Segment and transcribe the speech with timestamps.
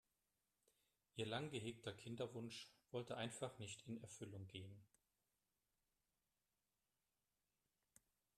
[1.15, 4.83] Ihr lang gehegter Kinderwunsch wollte einfach nicht in Erfüllung gehen.